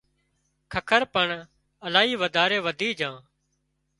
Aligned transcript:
ککر 0.73 1.03
پڻ 1.13 1.27
الاهي 1.85 2.13
وڌاري 2.21 2.59
وڌِي 2.65 2.89
جھان 2.99 3.15